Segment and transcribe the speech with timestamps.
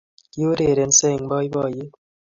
[0.31, 1.91] Kiurerenso eng boiboiyet